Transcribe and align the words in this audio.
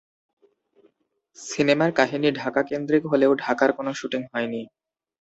সিনেমার 1.37 1.89
কাহিনী 1.91 2.27
ঢাকা 2.33 2.61
কেন্দ্রিক 2.69 3.03
হলেও 3.11 3.31
ঢাকার 3.43 3.69
কোন 3.77 3.87
শুটিং 3.93 4.21
হয়নি। 4.31 4.61